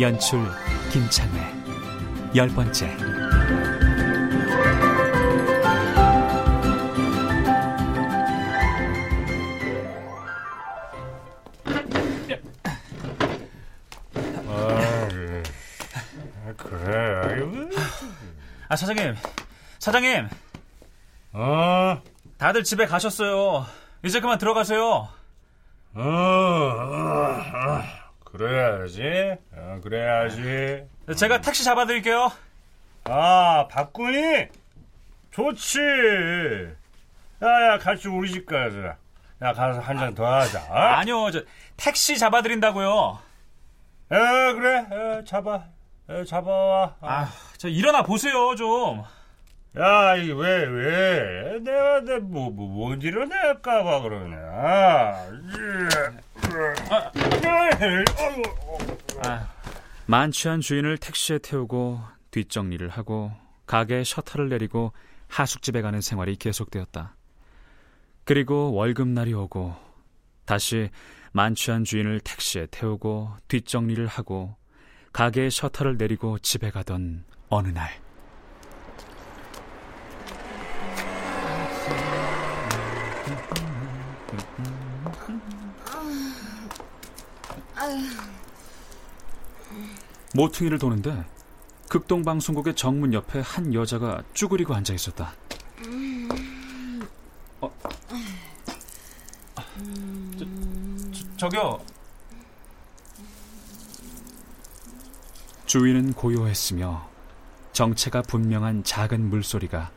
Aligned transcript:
연출 0.00 0.46
김창회 0.92 1.52
열 2.36 2.48
번째. 2.48 2.96
아, 14.46 14.78
그래. 16.56 17.20
아이고. 17.24 17.70
아 18.68 18.76
사장님. 18.76 19.14
사장님. 19.78 20.28
어, 21.32 22.00
다들 22.36 22.62
집에 22.64 22.84
가셨어요. 22.86 23.64
이제 24.04 24.20
그만 24.20 24.38
들어가세요. 24.38 25.08
어, 25.94 25.96
어, 26.00 26.02
어. 26.02 27.82
그래야지. 28.38 29.36
어, 29.52 29.80
그래야지. 29.82 30.86
제가 31.16 31.40
택시 31.40 31.64
잡아드릴게요 31.64 32.30
아, 33.04 33.66
박군이? 33.70 34.46
좋지. 35.32 35.78
야, 37.42 37.72
야, 37.72 37.78
같이 37.78 38.08
우리 38.08 38.30
집 38.30 38.46
가자. 38.46 38.96
야, 39.42 39.52
가서 39.52 39.80
한 39.80 39.98
잔 39.98 40.14
더 40.14 40.26
하자. 40.26 40.60
어? 40.68 40.74
아니요 40.74 41.30
저 41.30 41.42
택시 41.76 42.18
잡아드린다고요 42.18 43.18
에, 44.10 44.52
그래. 44.54 44.86
에, 44.90 45.24
잡아. 45.24 45.64
에, 46.10 46.24
잡아와. 46.24 46.94
아. 47.00 47.22
아 47.22 47.28
저 47.58 47.68
일어나 47.68 48.02
보세요 48.02 48.54
좀 48.56 49.02
야, 49.76 50.16
이 50.16 50.30
왜, 50.32 50.64
왜? 50.64 51.58
내가, 51.60 52.00
내, 52.00 52.18
뭐, 52.18 52.50
뭐, 52.50 52.66
뭔 52.68 53.02
일을 53.02 53.28
낼까봐 53.28 54.00
그러냐. 54.02 54.36
아, 54.38 55.26
아, 59.24 59.48
만취한 60.06 60.60
주인을 60.60 60.98
택시에 60.98 61.38
태우고 61.38 62.00
뒷정리를 62.30 62.88
하고 62.88 63.32
가게 63.66 64.02
셔터를 64.04 64.48
내리고 64.48 64.92
하숙집에 65.28 65.82
가는 65.82 66.00
생활이 66.00 66.36
계속되었다. 66.36 67.14
그리고 68.24 68.72
월급날이 68.72 69.34
오고 69.34 69.74
다시 70.44 70.90
만취한 71.32 71.84
주인을 71.84 72.20
택시에 72.20 72.66
태우고 72.70 73.36
뒷정리를 73.48 74.06
하고 74.06 74.56
가게의 75.12 75.50
셔터를 75.50 75.96
내리고 75.96 76.38
집에 76.38 76.70
가던 76.70 77.24
어느 77.48 77.68
날 77.68 77.90
모퉁이를 90.34 90.78
도는데 90.78 91.24
극동 91.88 92.22
방송국의 92.22 92.74
정문 92.74 93.14
옆에 93.14 93.40
한 93.40 93.72
여자가 93.72 94.22
쭈그리고 94.34 94.74
앉아 94.74 94.92
있었다. 94.94 95.32
어. 97.60 97.72
저, 100.38 100.44
저, 101.12 101.36
저기요 101.36 101.80
주위는 105.66 106.12
고요했으며 106.14 107.08
정체가 107.72 108.22
분명한 108.22 108.84
작은 108.84 109.28
물소리가 109.28 109.90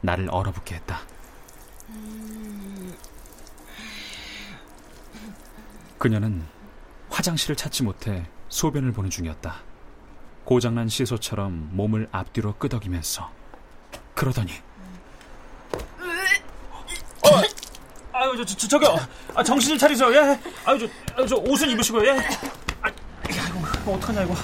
나를 0.00 0.28
얼어붙게 0.30 0.74
했다. 0.76 1.00
그녀는 5.98 6.44
화장실을 7.18 7.56
찾지 7.56 7.82
못해 7.82 8.24
소변을 8.48 8.92
보는 8.92 9.10
중이었다. 9.10 9.56
고장난 10.44 10.88
시소처럼 10.88 11.70
몸을 11.72 12.08
앞뒤로 12.12 12.54
끄덕이면서 12.54 13.28
그러더니 14.14 14.52
아유 18.12 18.36
저, 18.36 18.44
저 18.44 18.68
저기요. 18.68 18.96
아, 19.34 19.42
정신을 19.42 19.78
차리세요 19.78 20.14
예? 20.14 20.40
아유 20.64 20.78
저, 20.78 20.86
아유, 21.16 21.26
저 21.26 21.36
옷은 21.36 21.68
입으시고요. 21.70 22.06
예? 22.06 22.18
아, 22.82 22.86
아이고 22.86 23.94
어떡하냐 23.94 24.22
이거. 24.22 24.34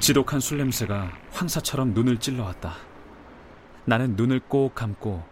지독한 0.00 0.40
술 0.40 0.58
냄새가 0.58 1.12
황사처럼 1.30 1.94
눈을 1.94 2.18
찔러왔다. 2.18 2.74
나는 3.84 4.16
눈을 4.16 4.40
꼭 4.48 4.74
감고 4.74 5.22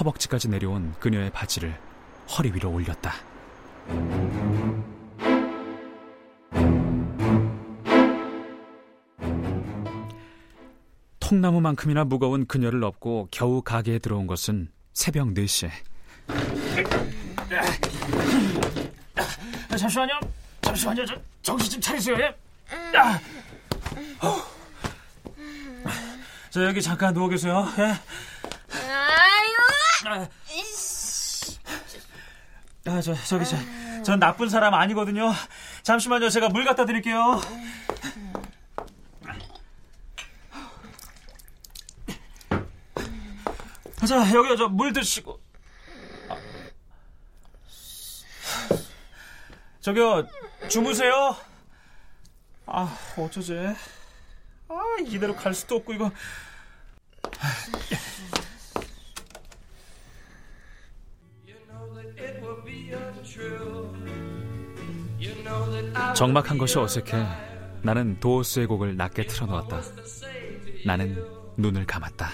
허벅지까지 0.00 0.48
내려온 0.48 0.94
그녀의 0.98 1.30
바지를 1.30 1.85
허리 2.28 2.52
위로 2.52 2.70
올렸다. 2.72 3.14
통나무만큼이나 11.20 12.04
무거운 12.04 12.46
그녀를 12.46 12.84
업고 12.84 13.28
겨우 13.30 13.60
가게에 13.62 13.98
들어온 13.98 14.26
것은 14.26 14.68
새벽 14.92 15.28
4시에. 15.28 15.70
아, 19.70 19.76
잠시만요. 19.76 20.20
잠시만요. 20.62 21.04
저, 21.04 21.14
정신 21.42 21.72
좀 21.72 21.80
차리세요. 21.80 22.16
예. 22.18 22.34
아. 22.96 23.20
어. 24.24 24.36
저 26.50 26.64
여기 26.64 26.80
잠깐 26.80 27.12
누워 27.12 27.28
계세요. 27.28 27.66
예. 27.78 27.82
아유, 28.78 29.56
아, 30.06 30.28
아, 32.86 33.00
저, 33.00 33.14
저기, 33.14 33.44
저, 33.44 33.56
전 34.04 34.18
나쁜 34.20 34.48
사람 34.48 34.74
아니거든요. 34.74 35.32
잠시만요, 35.82 36.28
제가 36.30 36.48
물 36.50 36.64
갖다 36.64 36.84
드릴게요. 36.84 37.40
자, 44.06 44.34
여기요, 44.34 44.56
저 44.56 44.68
물 44.68 44.92
드시고. 44.92 45.40
아. 46.28 46.36
저기요, 49.80 50.26
주무세요. 50.68 51.36
아, 52.66 52.96
어쩌지? 53.16 53.54
아, 54.68 54.74
이대로 55.06 55.34
갈 55.34 55.54
수도 55.54 55.76
없고, 55.76 55.92
이거. 55.92 56.10
적막한 66.16 66.56
것이 66.56 66.78
어색해 66.78 67.26
나는 67.82 68.18
도어스의 68.20 68.66
곡을 68.66 68.96
낮게 68.96 69.26
틀어놓았다. 69.26 69.82
나는 70.86 71.22
눈을 71.58 71.84
감았다. 71.84 72.30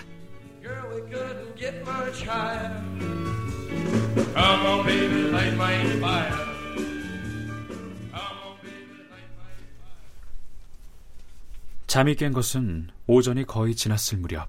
잠이 11.89 12.15
깬 12.15 12.33
것은 12.33 12.89
오전이 13.09 13.47
거의 13.47 13.75
지났을 13.75 14.19
무렵. 14.19 14.49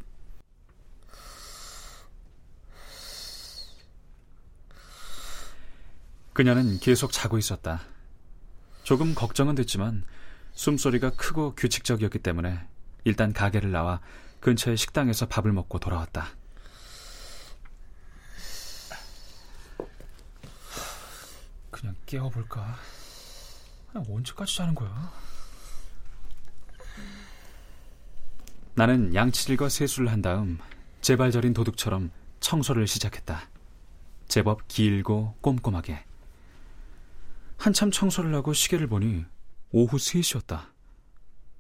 그녀는 6.34 6.80
계속 6.80 7.12
자고 7.12 7.40
있었다. 7.40 7.93
조금 8.84 9.16
걱정은 9.16 9.56
됐지만 9.56 10.04
숨소리가 10.54 11.12
크고 11.12 11.56
규칙적이었기 11.56 12.20
때문에 12.20 12.68
일단 13.06 13.34
가게를 13.34 13.72
나와 13.72 14.02
근처의 14.42 14.78
식당에서 14.78 15.28
밥을 15.28 15.52
먹고 15.54 15.80
돌아왔다. 15.80 16.28
그냥 21.72 21.96
깨워볼까? 22.06 22.78
그냥 23.92 24.06
언제까지 24.10 24.58
자는 24.58 24.76
거야? 24.76 25.12
나는 28.76 29.14
양치질과 29.16 29.70
세수를 29.70 30.12
한 30.12 30.22
다음 30.22 30.60
제발 31.02 31.32
저린 31.32 31.54
도둑처럼 31.54 32.12
청소를 32.40 32.88
시작했다. 32.88 33.50
제법 34.28 34.68
길고 34.68 35.36
꼼꼼하게. 35.42 36.04
한참 37.58 37.92
청소를 37.92 38.34
하고 38.36 38.54
시계를 38.54 38.88
보니 38.88 39.26
오후 39.72 39.98
3시였다. 39.98 40.72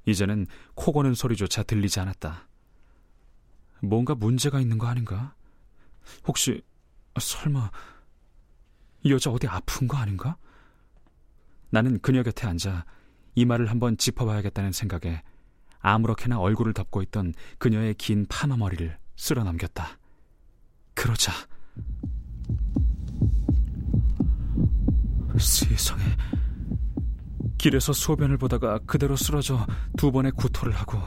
이제는 0.06 0.48
코 0.76 0.92
고는 0.92 1.14
소리조차 1.14 1.64
들리지 1.64 2.00
않았다. 2.00 2.48
뭔가 3.82 4.16
문제가 4.16 4.60
있는 4.60 4.78
거 4.78 4.88
아닌가? 4.88 5.34
혹시 6.28 6.62
설마 7.20 7.72
이 9.04 9.12
여자 9.12 9.30
어디 9.30 9.48
아픈 9.48 9.88
거 9.88 9.98
아닌가? 9.98 10.38
나는 11.70 12.00
그녀 12.00 12.24
곁에 12.24 12.48
앉아 12.48 12.86
이마를 13.36 13.70
한번 13.70 13.98
짚어봐야겠다는 13.98 14.72
생각에 14.72 15.24
아무렇게나 15.80 16.40
얼굴을 16.40 16.74
덮고 16.74 17.02
있던 17.02 17.34
그녀의 17.58 17.96
긴 17.96 18.26
파마 18.28 18.56
머리를 18.58 18.98
쓸어 19.16 19.44
넘겼다. 19.44 20.00
그러자 20.94 21.32
세상에 25.44 26.04
길에서 27.58 27.94
소변을 27.94 28.38
보다가 28.38 28.80
그대로 28.86 29.16
쓰러져 29.16 29.66
두 29.98 30.12
번의 30.12 30.32
구토를 30.34 30.74
하고 30.74 31.00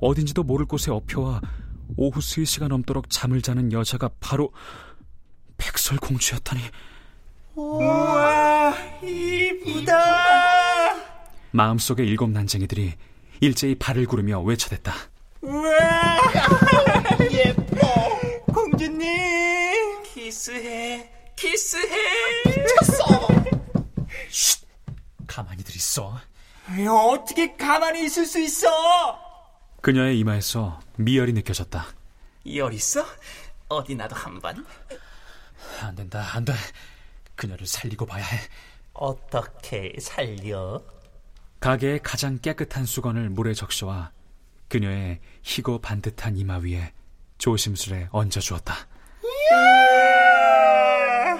어딘지도 0.00 0.42
모를 0.42 0.66
곳에 0.66 0.90
엎혀와 0.90 1.40
오후 1.96 2.20
3시가 2.20 2.68
넘도록 2.68 3.08
잠을 3.08 3.40
자는 3.40 3.72
여자가 3.72 4.10
바로 4.20 4.52
백설공주였다니. 5.56 6.60
우와, 7.54 8.74
이쁘다. 9.02 9.94
마음속의 11.52 12.06
일곱 12.06 12.30
난쟁이들이 12.30 12.92
일제히 13.40 13.74
발을 13.76 14.04
구르며 14.06 14.40
외쳐댔다. 14.42 14.92
우와, 15.40 15.72
예뻐. 17.32 17.78
공주님, 18.52 20.02
키스해, 20.04 21.10
키스해. 21.56 22.42
미쳤어. 22.44 23.28
쉿, 24.28 24.66
가만히들 25.26 25.74
있어. 25.76 26.20
어떻게 27.10 27.56
가만히 27.56 28.04
있을 28.04 28.26
수 28.26 28.38
있어? 28.40 28.68
그녀의 29.80 30.18
이마에서 30.18 30.78
미열이 30.96 31.32
느껴졌다. 31.32 31.86
열 32.54 32.74
있어? 32.74 33.06
어디 33.68 33.94
나도 33.94 34.14
한 34.14 34.38
번. 34.38 34.66
안 35.80 35.94
된다, 35.94 36.22
안 36.34 36.44
돼. 36.44 36.52
그녀를 37.36 37.66
살리고 37.66 38.04
봐야 38.04 38.24
해. 38.24 38.38
어떻게 38.92 39.94
살려? 39.98 40.82
가게의 41.60 42.00
가장 42.02 42.38
깨끗한 42.38 42.84
수건을 42.84 43.30
물에 43.30 43.54
적셔와 43.54 44.12
그녀의 44.68 45.20
희고 45.42 45.80
반듯한 45.80 46.36
이마 46.36 46.58
위에 46.58 46.92
조심스레 47.38 48.08
얹어주었다. 48.12 48.74
이야, 49.24 49.85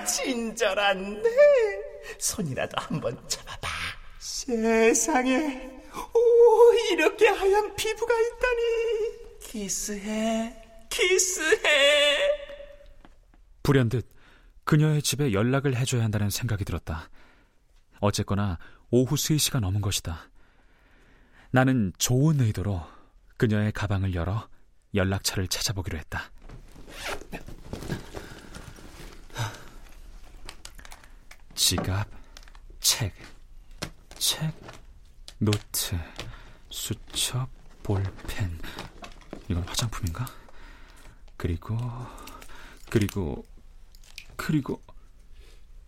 친절한데. 0.07 1.29
손이라도 2.19 2.81
한번 2.81 3.19
잡아봐. 3.29 3.69
세상에, 4.19 5.71
오, 6.15 6.73
이렇게 6.93 7.29
하얀 7.29 7.75
피부가 7.75 8.15
있다니. 8.15 9.41
키스해, 9.41 10.89
키스해. 10.89 12.19
불현듯 13.63 14.09
그녀의 14.65 15.03
집에 15.03 15.33
연락을 15.33 15.77
해줘야 15.77 16.05
한다는 16.05 16.31
생각이 16.31 16.65
들었다. 16.65 17.09
어쨌거나 18.01 18.59
오후 18.91 19.15
3시가 19.15 19.61
넘은 19.61 19.81
것이다. 19.81 20.31
나는 21.51 21.93
좋은 21.99 22.41
의도로 22.41 22.83
그녀의 23.37 23.73
가방을 23.73 24.15
열어 24.15 24.49
연락처를 24.95 25.49
찾아보기로 25.49 25.99
했다. 25.99 26.31
지갑, 31.57 32.07
책, 32.81 33.15
책, 34.19 34.53
노트, 35.39 35.97
수첩, 36.69 37.49
볼펜. 37.83 38.61
이건 39.49 39.63
화장품인가? 39.65 40.27
그리고, 41.39 41.77
그리고, 42.91 43.47
그리고, 44.37 44.83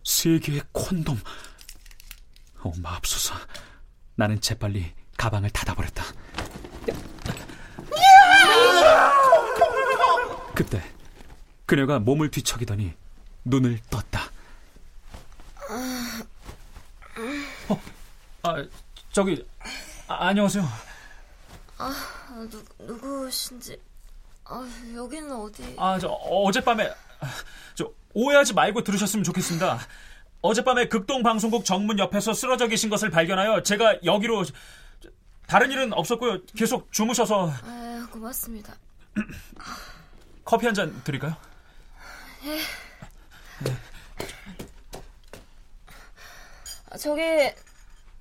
세 0.03 0.39
개의 0.39 0.63
콘돔. 0.71 1.19
어, 2.61 2.71
마법소사. 2.81 3.35
나는 4.15 4.41
재빨리 4.41 4.91
가방을 5.17 5.51
닫아버렸다. 5.51 6.03
그때 10.55 10.83
그녀가 11.67 11.99
몸을 11.99 12.31
뒤척이더니 12.31 12.93
눈을 13.45 13.79
떴다. 13.91 14.31
어, 17.69 17.81
아, 18.43 18.65
저기, 19.11 19.45
아, 20.07 20.27
안녕하세요. 20.27 20.63
아, 21.77 21.93
누, 22.49 22.63
누구신지. 22.79 23.79
아, 24.45 24.67
여기는 24.95 25.31
어디? 25.31 25.75
아, 25.77 25.97
저, 25.99 26.07
어젯밤에, 26.09 26.93
저, 27.75 27.91
오해하지 28.13 28.53
말고 28.53 28.83
들으셨으면 28.83 29.23
좋겠습니다. 29.23 29.79
어젯밤에 30.41 30.87
극동 30.87 31.23
방송국 31.23 31.65
정문 31.65 31.99
옆에서 31.99 32.33
쓰러져 32.33 32.67
계신 32.67 32.89
것을 32.89 33.09
발견하여 33.09 33.63
제가 33.63 33.97
여기로, 34.03 34.43
다른 35.47 35.71
일은 35.71 35.91
없었고요. 35.93 36.43
계속 36.55 36.91
주무셔서. 36.91 37.51
아, 37.63 38.07
고맙습니다. 38.11 38.75
커피 40.45 40.65
한 40.67 40.75
잔 40.75 41.01
드릴까요? 41.03 41.35
예. 42.45 42.57
네. 43.63 43.75
아, 46.91 46.97
저기, 46.97 47.21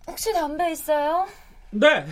혹시 0.08 0.32
담배 0.32 0.72
있어요? 0.72 1.28
네. 1.70 2.06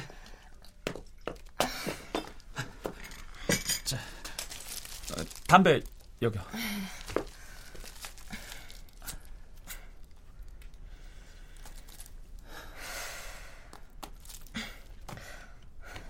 자, 3.84 3.96
어, 3.96 5.25
담배 5.48 5.81
여기요. 6.20 6.43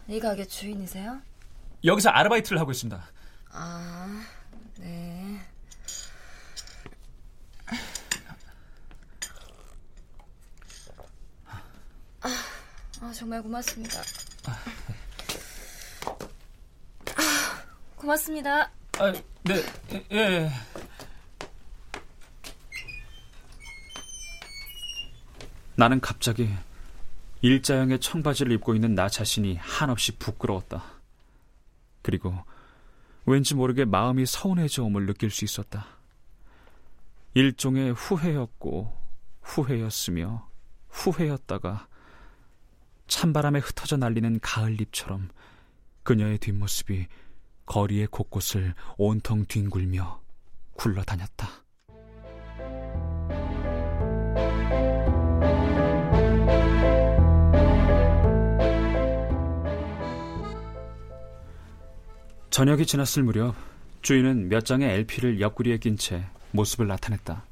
이 0.08 0.18
가게 0.20 0.44
주인이세요? 0.44 1.20
여기서 1.84 2.10
아르바이트를 2.10 2.60
하고 2.60 2.72
있습니다. 2.72 3.00
아, 3.52 4.26
네. 4.78 5.40
아, 12.20 12.28
아 13.00 13.05
정말 13.16 13.42
고맙습니다. 13.42 13.98
아, 14.44 14.58
고맙습니다. 17.96 18.70
아, 18.98 19.12
네, 19.42 19.54
예. 20.12 20.16
예. 20.18 20.50
나는 25.76 25.98
갑자기 26.00 26.50
일자형의 27.40 28.00
청바지를 28.00 28.52
입고 28.52 28.74
있는 28.74 28.94
나 28.94 29.08
자신이 29.08 29.56
한없이 29.56 30.12
부끄러웠다. 30.18 30.84
그리고 32.02 32.34
왠지 33.24 33.54
모르게 33.54 33.86
마음이 33.86 34.26
서운해져 34.26 34.84
옴을 34.84 35.06
느낄 35.06 35.30
수 35.30 35.46
있었다. 35.46 35.86
일종의 37.32 37.94
후회였고 37.94 38.92
후회였으며 39.40 40.50
후회였다가 40.90 41.88
찬바람에 43.06 43.60
흩어져 43.60 43.96
날리는 43.96 44.40
가을잎처럼 44.40 45.28
그녀의 46.02 46.38
뒷모습이 46.38 47.06
거리의 47.66 48.06
곳곳을 48.08 48.74
온통 48.96 49.46
뒹굴며 49.46 50.20
굴러다녔다. 50.74 51.48
저녁이 62.50 62.86
지났을 62.86 63.22
무렵 63.22 63.54
주인은 64.00 64.48
몇 64.48 64.64
장의 64.64 64.88
LP를 64.90 65.40
옆구리에 65.40 65.78
낀 65.78 65.98
채 65.98 66.24
모습을 66.52 66.86
나타냈다. 66.86 67.44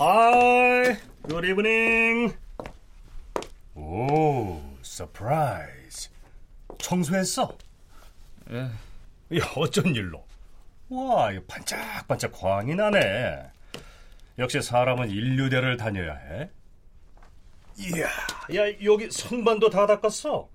Hi, 0.00 0.96
good 1.28 1.46
evening. 1.48 2.45
오, 3.76 4.62
surprise. 4.80 6.08
청소했어? 6.78 7.56
예. 8.50 8.58
야, 9.38 9.52
어쩐 9.56 9.94
일로? 9.94 10.24
와, 10.88 11.30
이거 11.32 11.42
반짝반짝 11.46 12.32
광이 12.32 12.74
나네. 12.74 13.50
역시 14.38 14.62
사람은 14.62 15.10
일류대를 15.10 15.76
다녀야 15.76 16.14
해. 16.14 16.50
이야, 17.78 18.06
야, 18.54 18.72
여기 18.82 19.10
선반도 19.10 19.68
다 19.68 19.86
닦았어. 19.86 20.48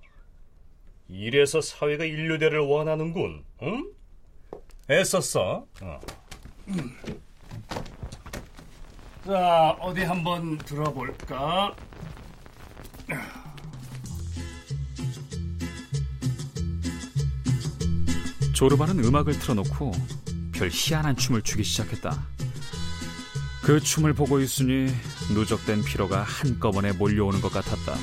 이래서 1.08 1.60
사회가 1.60 2.04
인류대를 2.04 2.58
원하는군, 2.58 3.44
응? 3.62 3.92
애썼어. 4.90 5.66
어. 5.82 6.00
자, 9.24 9.76
어디 9.80 10.02
한번 10.02 10.58
들어볼까? 10.58 11.76
조르바는 18.52 19.02
음악을 19.04 19.38
틀어놓고 19.40 19.92
별 20.52 20.70
희한한 20.72 21.16
춤을 21.16 21.42
추기 21.42 21.64
시작했다. 21.64 22.16
그 23.62 23.80
춤을 23.80 24.12
보고 24.12 24.40
있으니 24.40 24.92
누적된 25.32 25.82
피로가 25.82 26.22
한꺼번에 26.22 26.92
몰려오는 26.92 27.40
것 27.40 27.52
같았다. 27.52 27.96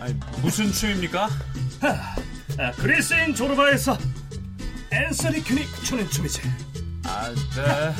아니, 0.00 0.14
무슨 0.42 0.70
춤입니까? 0.70 1.28
아, 2.58 2.72
그리스인 2.72 3.34
조르바에서 3.34 3.96
앤서니 4.92 5.44
큐니 5.44 5.66
추는 5.82 6.10
춤이지. 6.10 6.40
아, 7.04 7.30
네. 7.30 7.94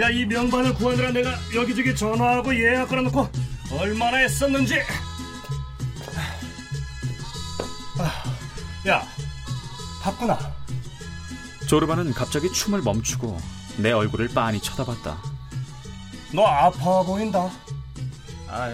야, 0.00 0.08
이 0.08 0.24
명반을 0.24 0.74
구하느라 0.74 1.10
내가 1.12 1.38
여기저기 1.54 1.94
전화하고 1.94 2.54
예약 2.54 2.88
걸어놓고 2.88 3.28
얼마나 3.78 4.16
했었는지. 4.16 4.80
아, 7.98 8.88
야, 8.88 9.06
바꾸나. 10.02 10.38
조르바는 11.66 12.14
갑자기 12.14 12.50
춤을 12.50 12.80
멈추고 12.80 13.38
내 13.76 13.92
얼굴을 13.92 14.28
빤히 14.28 14.58
쳐다봤다. 14.60 15.18
너 16.32 16.46
아파 16.46 17.02
보인다. 17.02 17.50
아, 18.48 18.70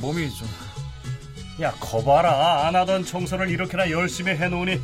몸이 0.00 0.34
좀. 0.34 0.48
야, 1.60 1.70
거봐라. 1.78 2.66
안 2.66 2.74
하던 2.74 3.04
청소를 3.04 3.50
이렇게나 3.50 3.88
열심히 3.90 4.32
해놓으니. 4.32 4.82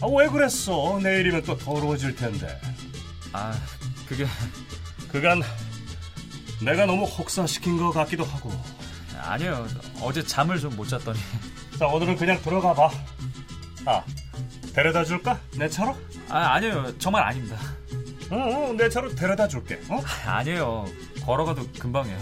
아, 0.00 0.06
왜 0.06 0.28
그랬어? 0.28 1.00
내일이면 1.02 1.42
또 1.42 1.58
더러워질 1.58 2.14
텐데. 2.14 2.60
아, 3.32 3.52
그게. 4.08 4.26
그간 5.12 5.42
내가 6.62 6.86
너무 6.86 7.04
혹사시킨 7.04 7.76
것 7.76 7.90
같기도 7.92 8.24
하고. 8.24 8.50
아니요. 9.20 9.66
어제 10.00 10.22
잠을 10.22 10.58
좀 10.58 10.74
못 10.76 10.88
잤더니. 10.88 11.18
자, 11.78 11.86
오늘은 11.86 12.16
그냥 12.16 12.40
들어가 12.42 12.72
봐. 12.74 12.90
아, 13.84 14.02
데려다 14.74 15.04
줄까? 15.04 15.38
내 15.56 15.68
차로? 15.68 15.96
아, 16.28 16.54
아니에요. 16.54 16.96
정말 16.98 17.22
아닙니다. 17.24 17.58
응, 18.32 18.38
응, 18.70 18.76
내 18.76 18.88
차로 18.88 19.14
데려다 19.14 19.46
줄게. 19.48 19.80
어? 19.88 20.00
아니에요. 20.26 20.86
걸어가도 21.24 21.68
금방이에요. 21.78 22.18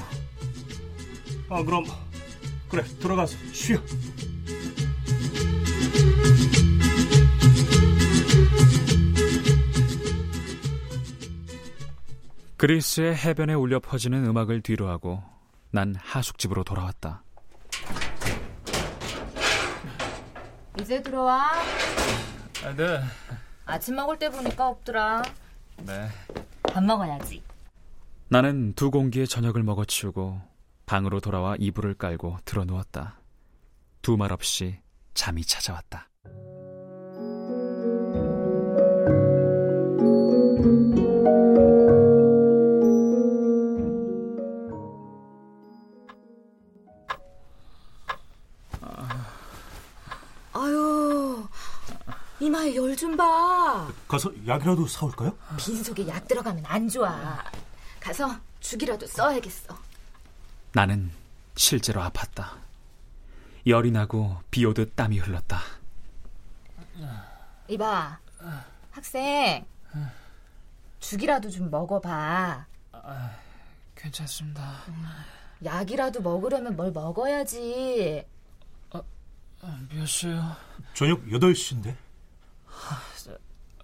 아, 1.50 1.62
그럼 1.62 1.84
그래, 2.68 2.82
들어가서 3.00 3.36
쉬어. 3.52 3.78
그리스의 12.60 13.16
해변에 13.16 13.54
울려 13.54 13.80
퍼지는 13.80 14.22
음악을 14.26 14.60
뒤로하고 14.60 15.22
난 15.70 15.94
하숙집으로 15.96 16.62
돌아왔다. 16.62 17.24
이제 20.78 21.00
들어와. 21.00 21.50
아, 22.62 22.76
네. 22.76 23.00
아침 23.64 23.94
먹을 23.94 24.18
때 24.18 24.28
보니까 24.28 24.68
없더라. 24.68 25.22
네. 25.86 26.08
밥 26.64 26.84
먹어야지. 26.84 27.42
나는 28.28 28.74
두 28.74 28.90
공기의 28.90 29.26
저녁을 29.26 29.62
먹어치우고 29.62 30.42
방으로 30.84 31.20
돌아와 31.20 31.56
이불을 31.58 31.94
깔고 31.94 32.40
드러누웠다. 32.44 33.20
두 34.02 34.18
말 34.18 34.32
없이 34.34 34.80
잠이 35.14 35.46
찾아왔다. 35.46 36.09
좀 53.00 53.16
봐. 53.16 53.90
가서 54.06 54.30
약이라도 54.46 54.86
사올까요? 54.86 55.34
빈속에 55.56 56.06
약 56.06 56.28
들어가면 56.28 56.66
안 56.66 56.86
좋아. 56.86 57.42
가서 57.98 58.36
죽이라도 58.60 59.06
써야겠어. 59.06 59.74
나는 60.72 61.10
실제로 61.56 62.02
아팠다. 62.02 62.58
열이 63.66 63.90
나고 63.90 64.36
비 64.50 64.66
오듯 64.66 64.96
땀이 64.96 65.18
흘렀다. 65.18 65.60
이봐, 67.68 68.18
학생. 68.90 69.64
죽이라도 70.98 71.48
좀 71.48 71.70
먹어봐. 71.70 72.66
괜찮습니다. 73.94 74.74
약이라도 75.64 76.20
먹으려면 76.20 76.76
뭘 76.76 76.92
먹어야지. 76.92 78.26
몇 79.90 80.06
시요? 80.06 80.54
저녁 80.92 81.24
8시인데. 81.28 81.96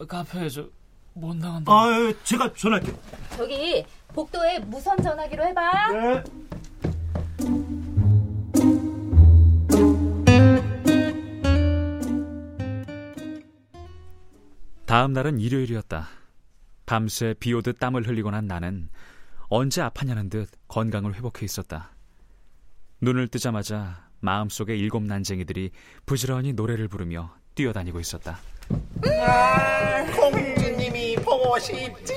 카페에 0.09 0.49
저못 0.49 1.37
나간다. 1.37 1.73
아, 1.73 2.13
제가 2.25 2.53
전화할게요. 2.55 2.99
저기 3.37 3.85
복도에 4.09 4.59
무선 4.61 4.97
전화기로 5.03 5.45
해봐. 5.45 5.93
네. 5.93 6.25
다음 14.87 15.13
날은 15.13 15.41
일요일이었다. 15.41 16.09
밤새 16.87 17.35
비 17.41 17.53
오듯 17.53 17.79
땀을 17.81 18.07
흘리고 18.07 18.31
난 18.31 18.47
나는 18.47 18.89
언제 19.49 19.83
아팠냐는 19.83 20.31
듯 20.31 20.49
건강을 20.69 21.15
회복해 21.15 21.45
있었다. 21.45 21.91
눈을 23.01 23.29
뜨자마자 23.29 24.09
마음속의 24.21 24.79
일곱 24.79 25.03
난쟁이들이 25.03 25.71
부지런히 26.07 26.53
노래를 26.53 26.89
부르며 26.89 27.35
뛰어다니고 27.55 28.01
있었다. 28.01 28.39
공주님이 30.19 31.17
보고 31.17 31.59
싶지? 31.59 32.15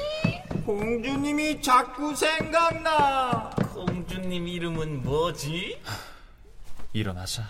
공주님이 0.65 1.61
자꾸 1.61 2.15
생각나. 2.15 3.49
공주님 3.73 4.47
이름은 4.47 5.03
뭐지? 5.03 5.81
일어나자. 6.93 7.43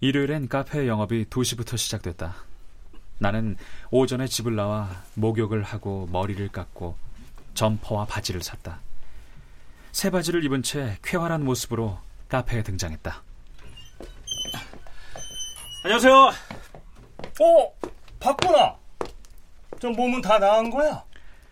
일요일엔 0.00 0.48
카페 0.48 0.86
영업이 0.86 1.26
2시부터 1.30 1.78
시작됐다. 1.78 2.34
나는 3.18 3.56
오전에 3.90 4.26
집을 4.26 4.54
나와 4.54 4.90
목욕을 5.14 5.62
하고 5.62 6.06
머리를 6.12 6.46
깎고 6.48 6.98
점퍼와 7.54 8.04
바지를 8.04 8.42
샀다. 8.42 8.80
새 9.94 10.10
바지를 10.10 10.44
입은 10.44 10.64
채 10.64 10.98
쾌활한 11.04 11.44
모습으로 11.44 11.96
카페에 12.28 12.64
등장했다. 12.64 13.22
안녕하세요. 15.84 16.14
어, 17.40 17.74
바꾸나. 18.18 18.74
저 19.80 19.90
몸은 19.90 20.20
다 20.20 20.40
나은 20.40 20.70
거야. 20.70 21.04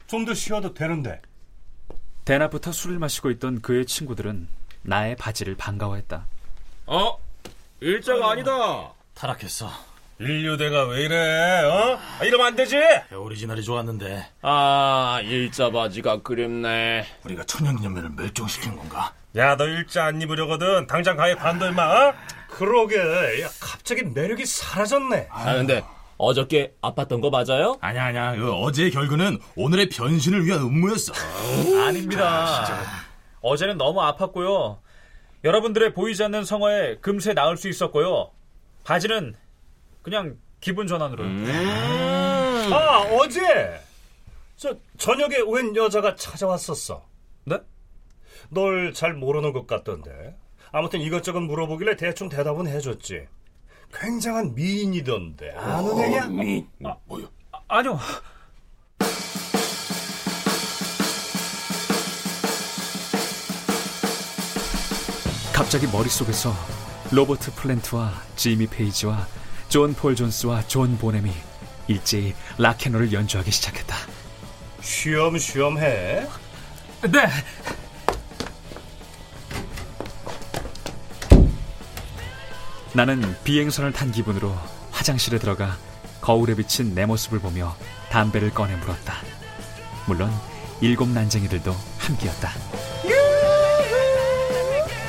좀 0.08 0.24
더 0.24 0.34
쉬어도 0.34 0.74
되는데. 0.74 1.22
대낮부터 2.24 2.72
술을 2.72 2.98
마시고 2.98 3.30
있던 3.30 3.62
그의 3.62 3.86
친구들은 3.86 4.48
나의 4.82 5.14
바지를 5.14 5.54
반가워했다. 5.56 6.26
어? 6.86 7.16
일자가 7.80 8.32
아니다. 8.32 8.92
타락했어. 9.14 9.70
인류대가 10.26 10.84
왜 10.86 11.02
이래? 11.02 11.62
어? 11.64 11.98
아, 12.20 12.24
이러면 12.24 12.46
안 12.46 12.56
되지. 12.56 12.76
오리지널이 13.12 13.62
좋았는데 13.64 14.24
아, 14.42 15.20
일자 15.24 15.70
바지가 15.70 16.22
그립네. 16.22 17.04
우리가 17.24 17.42
천연기념면을 17.44 18.10
멸종시킨 18.16 18.76
건가? 18.76 19.12
야, 19.36 19.56
너 19.56 19.66
일자 19.66 20.04
안 20.04 20.22
입으려거든. 20.22 20.86
당장 20.86 21.16
가게 21.16 21.34
관둬 21.34 21.68
임마. 21.68 21.82
어? 22.08 22.14
그러게. 22.50 22.96
야, 23.42 23.48
갑자기 23.60 24.04
매력이 24.04 24.46
사라졌네. 24.46 25.26
아 25.30 25.54
근데 25.54 25.82
어저께 26.18 26.74
아팠던 26.82 27.20
거 27.20 27.30
맞아요? 27.30 27.76
아니야 27.80 28.04
아니야. 28.04 28.36
그 28.36 28.52
어제의 28.52 28.92
결근은 28.92 29.40
오늘의 29.56 29.88
변신을 29.88 30.46
위한 30.46 30.60
음모였어. 30.60 31.12
아닙니다. 31.84 32.64
어제는 33.40 33.76
너무 33.76 34.00
아팠고요. 34.00 34.78
여러분들의 35.42 35.94
보이지 35.94 36.22
않는 36.22 36.44
성화에 36.44 36.98
금세 37.00 37.32
나을 37.34 37.56
수 37.56 37.68
있었고요. 37.68 38.30
바지는 38.84 39.34
그냥 40.02 40.36
기분 40.60 40.86
전환으로요. 40.86 41.28
아, 42.74 42.98
어제 43.12 43.80
저 44.56 44.76
저녁에 44.98 45.36
웬 45.46 45.74
여자가 45.74 46.14
찾아왔었어. 46.16 47.04
네? 47.44 47.58
널 48.50 48.92
잘 48.92 49.14
모르는 49.14 49.52
것 49.52 49.66
같던데. 49.66 50.36
아무튼 50.70 51.00
이것저것 51.00 51.40
물어보길래 51.40 51.96
대충 51.96 52.28
대답은 52.28 52.66
해줬지. 52.66 53.26
굉장한 53.92 54.54
미인이던데. 54.54 55.50
아는 55.52 55.98
애냐? 55.98 56.26
미 56.28 56.64
뭐야? 57.06 57.26
아니요. 57.68 57.98
갑자기 65.54 65.86
머릿속에서 65.86 66.52
로버트 67.12 67.54
플랜트와 67.54 68.12
지미 68.36 68.66
페이지와 68.66 69.26
존 69.72 69.94
폴 69.94 70.14
존스와 70.14 70.68
존 70.68 70.98
보넴이 70.98 71.32
일제히 71.88 72.34
락앤롤을 72.58 73.10
연주하기 73.10 73.50
시작했다. 73.50 73.96
쉬엄쉬엄 74.82 75.78
해. 75.78 76.26
네. 77.00 77.26
나는 82.92 83.34
비행선을 83.44 83.92
탄 83.92 84.12
기분으로 84.12 84.54
화장실에 84.90 85.38
들어가 85.38 85.78
거울에 86.20 86.54
비친 86.54 86.94
내 86.94 87.06
모습을 87.06 87.38
보며 87.38 87.74
담배를 88.10 88.50
꺼내 88.52 88.76
물었다. 88.76 89.14
물론 90.06 90.30
일곱 90.82 91.08
난쟁이들도 91.08 91.74
함께였다. 91.96 92.50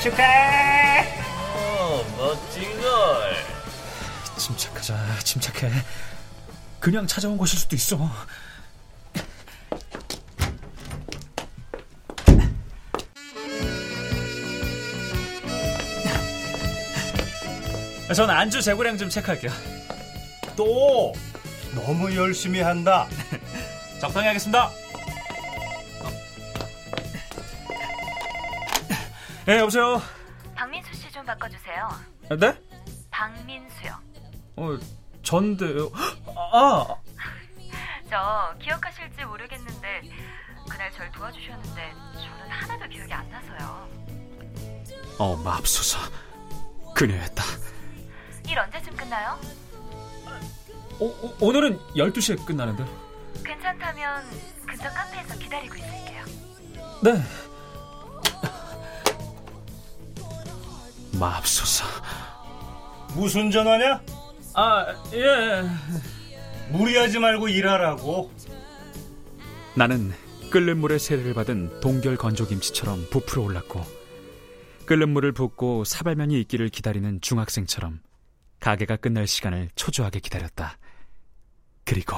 축하해. 0.02 1.22
어, 1.54 2.06
멋진 2.18 2.64
걸. 2.80 3.53
침착하자, 4.38 5.20
침착해. 5.24 5.72
그냥 6.80 7.08
찾아온 7.08 7.38
것일 7.38 7.60
수도 7.60 7.76
있어. 7.76 7.98
전 18.16 18.30
안주 18.30 18.62
재고량 18.62 18.98
좀 18.98 19.10
체크할게요. 19.10 19.52
또 20.56 21.14
너무 21.74 22.16
열심히 22.16 22.62
한다. 22.62 23.08
적당히 24.00 24.28
하겠습니다. 24.28 24.70
네, 29.46 29.58
여보세요. 29.60 30.02
박민수 30.56 30.94
씨 30.94 31.12
좀 31.12 31.26
바꿔주세요. 31.26 31.90
네? 32.40 32.54
어, 34.64 34.80
전데요. 35.24 35.92
아, 36.54 36.96
저 38.10 38.56
기억하실지 38.62 39.26
모르겠는데 39.26 40.02
그날 40.70 40.90
절 40.94 41.12
도와주셨는데 41.12 41.94
저는 42.14 42.50
하나도 42.50 42.88
기억이 42.90 43.12
안 43.12 43.30
나서요. 43.30 43.90
어, 45.20 45.36
맙소사. 45.44 46.00
그녀였다. 46.96 47.44
일 48.48 48.58
언제쯤 48.58 48.96
끝나요? 48.96 49.38
오, 51.00 51.08
오, 51.08 51.36
오늘은 51.42 51.78
12시에 51.96 52.46
끝나는데. 52.46 52.86
괜찮다면 53.44 54.24
근처 54.66 54.90
카페에서 54.90 55.38
기다리고 55.38 55.76
있을게요. 55.76 56.26
네. 57.04 57.22
맙소사. 61.20 61.86
무슨 63.16 63.52
전화냐? 63.52 64.02
아, 64.56 64.86
예. 65.14 65.64
무리하지 66.72 67.20
말고 67.20 67.48
일하라고. 67.50 68.32
나는 69.76 70.12
끓는 70.52 70.78
물에 70.78 70.98
세례를 71.00 71.34
받은 71.34 71.80
동결 71.80 72.16
건조김치처럼 72.16 73.08
부풀어 73.10 73.42
올랐고 73.42 73.84
끓는 74.86 75.10
물을 75.10 75.32
붓고 75.32 75.84
사발면이 75.84 76.40
있기를 76.42 76.70
기다리는 76.70 77.20
중학생처럼 77.22 78.02
가게가 78.60 78.98
끝날 78.98 79.26
시간을 79.26 79.70
초조하게 79.76 80.20
기다렸다. 80.20 80.78
그리고 81.86 82.16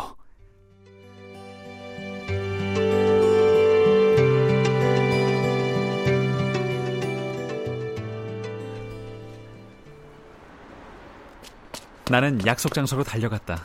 나는 12.10 12.46
약속 12.46 12.74
장소로 12.74 13.04
달려갔다. 13.04 13.64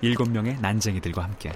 일곱 0.00 0.30
명의 0.30 0.56
난쟁이들과 0.60 1.24
함께. 1.24 1.52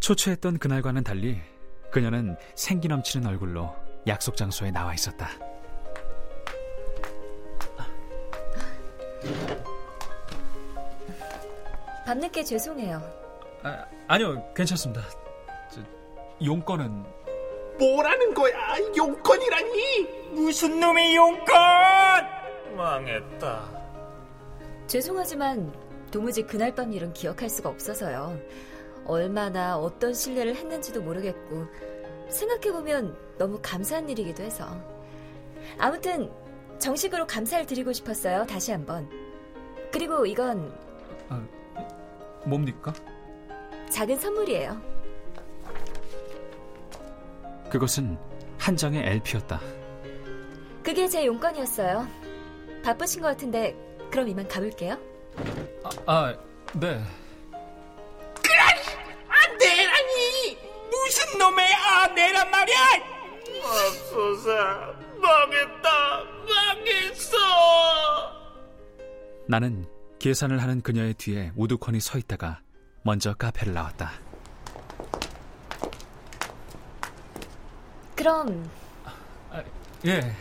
초췌했던 0.00 0.58
그날과는 0.58 1.02
달리 1.02 1.40
그녀는 1.90 2.36
생기 2.54 2.88
넘치는 2.88 3.26
얼굴로 3.26 3.74
약속 4.06 4.36
장소에 4.36 4.70
나와 4.70 4.92
있었다. 4.92 5.30
밤늦게 12.04 12.44
죄송해요. 12.44 13.00
아, 13.62 13.86
아니요, 14.08 14.52
괜찮습니다. 14.54 15.02
저, 15.70 15.80
용건은 16.44 17.06
뭐라는 17.78 18.34
거야? 18.34 18.54
용건이라니? 18.96 20.30
무슨 20.32 20.80
놈의 20.80 21.16
용건! 21.16 21.54
망했다. 22.76 23.68
죄송하지만 24.86 25.72
도무지 26.10 26.42
그날 26.42 26.74
밤 26.74 26.92
일은 26.92 27.12
기억할 27.12 27.48
수가 27.48 27.68
없어서요. 27.68 28.38
얼마나 29.06 29.76
어떤 29.78 30.14
신뢰를 30.14 30.54
했는지도 30.56 31.02
모르겠고 31.02 31.66
생각해보면 32.28 33.16
너무 33.38 33.58
감사한 33.62 34.08
일이기도 34.08 34.42
해서 34.42 34.66
아무튼 35.78 36.30
정식으로 36.78 37.26
감사를 37.26 37.66
드리고 37.66 37.92
싶었어요. 37.92 38.46
다시 38.46 38.72
한번. 38.72 39.08
그리고 39.92 40.26
이건 40.26 40.72
뭡니까? 42.44 42.92
작은 43.90 44.18
선물이에요. 44.18 44.93
그것은 47.74 48.16
한 48.56 48.76
장의 48.76 49.04
LP였다. 49.04 49.60
그게 50.84 51.08
제 51.08 51.26
용건이었어요. 51.26 52.06
바쁘신 52.84 53.20
것 53.20 53.26
같은데 53.26 53.74
그럼 54.12 54.28
이만 54.28 54.46
가볼게요. 54.46 54.96
아, 55.82 55.90
아 56.06 56.34
네. 56.74 57.02
아내라니! 59.26 60.56
무슨 60.88 61.36
놈의 61.36 61.74
아내란 61.74 62.48
말이야! 62.48 62.76
맙소사, 63.60 64.94
망했다, 65.20 66.24
망했어! 66.46 67.36
나는 69.48 69.84
계산을 70.20 70.62
하는 70.62 70.80
그녀의 70.80 71.14
뒤에 71.14 71.50
우두커니 71.56 71.98
서 71.98 72.18
있다가 72.18 72.60
먼저 73.02 73.34
카페를 73.34 73.74
나왔다. 73.74 74.12
그럼 78.24 78.70
예. 80.06 80.34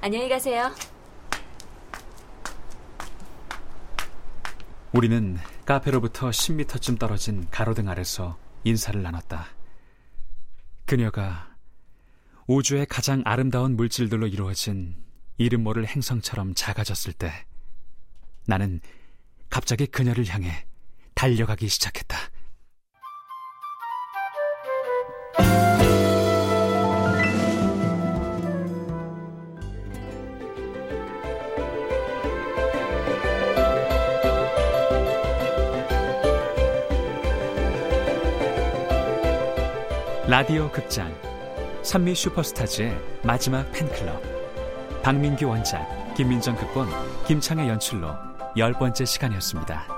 안녕히 0.00 0.30
가세요. 0.30 0.74
우리는 4.94 5.36
카페로부터 5.66 6.30
10미터쯤 6.30 6.98
떨어진 6.98 7.46
가로등 7.50 7.86
아래서 7.90 8.38
인사를 8.64 9.02
나눴다. 9.02 9.46
그녀가 10.86 11.54
우주의 12.46 12.86
가장 12.86 13.20
아름다운 13.26 13.76
물질들로 13.76 14.26
이루어진 14.26 14.96
이름 15.36 15.64
모를 15.64 15.86
행성처럼 15.86 16.54
작아졌을 16.54 17.12
때 17.12 17.30
나는 18.46 18.80
갑자기 19.50 19.84
그녀를 19.86 20.24
향해 20.28 20.64
달려가기 21.12 21.68
시작했다. 21.68 22.16
라디오 40.38 40.70
극장 40.70 41.12
선미 41.82 42.14
슈퍼스타즈의 42.14 42.96
마지막 43.24 43.68
팬클럽 43.72 44.22
박민규 45.02 45.48
원작 45.48 46.14
김민정 46.14 46.54
극본 46.54 46.86
김창의 47.26 47.68
연출로 47.68 48.14
열 48.56 48.72
번째 48.72 49.04
시간이었습니다. 49.04 49.97